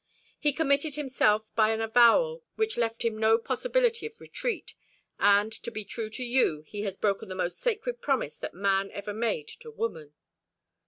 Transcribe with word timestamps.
He 0.39 0.51
committed 0.51 0.95
himself 0.95 1.51
by 1.55 1.69
an 1.69 1.79
avowal 1.79 2.43
which 2.55 2.75
left 2.75 3.05
him 3.05 3.19
no 3.19 3.37
possibility 3.37 4.07
of 4.07 4.19
retreat; 4.19 4.73
and 5.19 5.51
to 5.53 5.69
be 5.69 5.85
true 5.85 6.09
to 6.09 6.23
you 6.25 6.61
he 6.63 6.81
has 6.81 6.97
broken 6.97 7.29
the 7.29 7.35
most 7.35 7.59
sacred 7.61 8.01
promise 8.01 8.35
that 8.37 8.55
man 8.55 8.89
ever 8.93 9.13
made 9.13 9.47
to 9.59 9.69
woman." 9.69 10.15